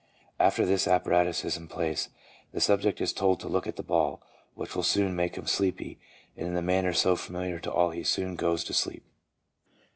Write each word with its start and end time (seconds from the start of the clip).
After 0.39 0.65
this 0.65 0.87
apparatus 0.87 1.45
is 1.45 1.57
in 1.57 1.67
place, 1.67 2.09
the 2.53 2.59
subject 2.59 2.99
is 3.01 3.13
told 3.13 3.39
to 3.39 3.47
look 3.47 3.67
at 3.67 3.75
the 3.75 3.83
ball, 3.83 4.23
which 4.55 4.75
will 4.75 4.81
soon 4.81 5.15
make 5.15 5.35
him 5.37 5.45
sleepy, 5.45 5.99
and 6.35 6.47
in 6.47 6.53
the 6.55 6.61
manner 6.63 6.91
so 6.91 7.15
familiar 7.15 7.59
to 7.59 7.71
all 7.71 7.91
he 7.91 8.01
soon 8.03 8.35
goes 8.35 8.63
to 8.63 8.73
sleep. 8.73 9.03